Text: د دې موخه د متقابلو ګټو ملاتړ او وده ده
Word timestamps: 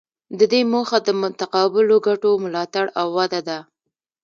د 0.39 0.41
دې 0.51 0.61
موخه 0.71 0.97
د 1.03 1.09
متقابلو 1.21 1.95
ګټو 2.07 2.31
ملاتړ 2.43 2.85
او 2.99 3.07
وده 3.17 3.41
ده 3.47 3.59